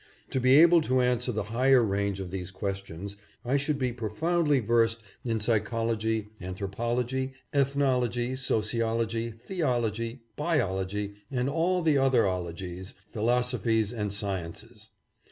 [0.31, 4.59] To be able to answer the higher range of these questions I should be profoundly
[4.59, 13.93] versed in psychology, anthropology, ethnology, sociology, the ology, biology, and all the other ologies, philosophies
[13.93, 14.89] and sciences.